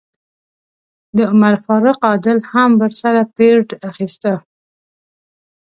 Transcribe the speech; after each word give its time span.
د 1.17 1.19
عمر 1.31 1.55
فاروق 1.65 1.99
عادل 2.09 2.39
هم 2.51 2.71
ورسره 2.81 3.21
پیرډ 3.35 3.69
اخیسته. 3.89 4.33